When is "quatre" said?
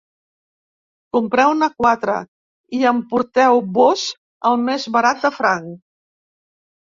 1.83-2.15